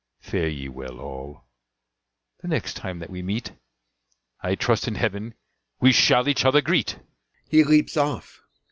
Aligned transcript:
Fare 0.19 0.47
ye 0.49 0.67
well, 0.67 0.99
all: 0.99 1.45
the 2.41 2.47
next 2.47 2.73
time 2.73 2.97
that 2.97 3.11
we 3.11 3.21
meet, 3.21 3.51
I 4.41 4.55
trust 4.55 4.87
in 4.87 4.95
heaven 4.95 5.35
we 5.79 5.91
shall 5.91 6.27
each 6.27 6.43
other 6.43 6.59
greet. 6.59 6.97
[He 7.47 7.63
leaps 7.63 7.95
off. 7.95 8.41